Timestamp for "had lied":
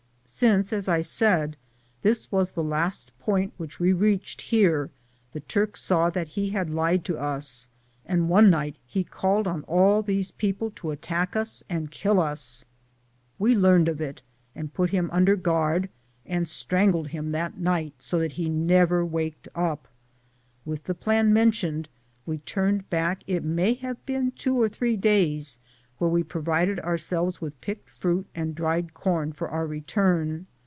6.51-7.03